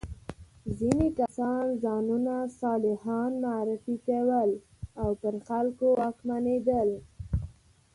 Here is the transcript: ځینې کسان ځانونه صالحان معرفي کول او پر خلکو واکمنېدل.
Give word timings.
ځینې 0.79 1.07
کسان 1.19 1.63
ځانونه 1.83 2.35
صالحان 2.59 3.31
معرفي 3.43 3.95
کول 4.07 4.49
او 5.01 5.09
پر 5.21 5.35
خلکو 5.47 5.87
واکمنېدل. 5.99 6.89